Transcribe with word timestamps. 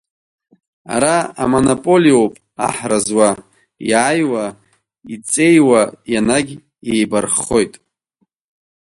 Ара 0.95 1.15
амонополиоуп 1.43 2.33
аҳра 2.67 2.99
зуа, 3.05 3.29
иааиуа, 3.89 4.45
иҵеиуа 5.13 5.81
ианагь 6.13 6.53
еибарххоит. 6.91 7.73